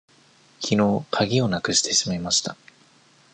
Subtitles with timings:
[0.59, 2.57] きのうかぎをなくしてしまいました。